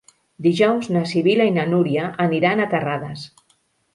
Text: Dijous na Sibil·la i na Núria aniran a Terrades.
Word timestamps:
Dijous 0.45 0.87
na 0.93 1.03
Sibil·la 1.09 1.45
i 1.49 1.51
na 1.59 1.65
Núria 1.75 2.07
aniran 2.25 2.65
a 2.65 2.69
Terrades. 2.75 3.27